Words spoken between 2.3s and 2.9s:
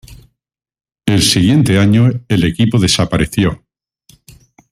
equipo